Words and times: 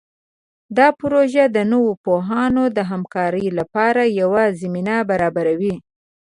دا 0.77 0.87
پروژه 0.99 1.43
د 1.55 1.57
نوو 1.71 1.91
پوهانو 2.05 2.63
د 2.77 2.79
همکارۍ 2.91 3.47
لپاره 3.59 4.01
یوه 4.21 4.43
زمینه 4.61 4.95
برابروي. 5.09 5.75